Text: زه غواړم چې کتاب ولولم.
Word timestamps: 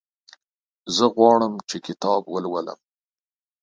زه 0.95 1.05
غواړم 1.15 1.53
چې 1.69 1.77
کتاب 1.87 2.21
ولولم. 2.27 2.79